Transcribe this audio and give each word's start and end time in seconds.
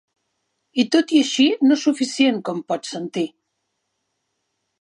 I 0.83 0.85
tot 0.95 1.13
i 1.17 1.19
així 1.25 1.45
no 1.71 1.77
suficient, 1.83 2.41
com 2.49 2.65
pots 2.73 2.97
sentir. 2.97 3.29